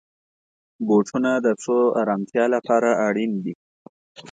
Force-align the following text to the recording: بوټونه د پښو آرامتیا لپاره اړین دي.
بوټونه 0.87 1.31
د 1.45 1.47
پښو 1.59 1.79
آرامتیا 2.01 2.45
لپاره 2.55 2.89
اړین 3.07 3.31
دي. 3.43 3.53